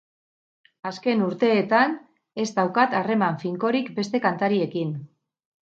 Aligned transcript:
Azken 0.89 1.21
urteetan 1.25 1.93
ez 2.45 2.47
daukat 2.57 2.97
harreman 3.01 3.39
finkorik 3.45 3.95
beste 4.01 4.23
kantariekin. 4.29 4.99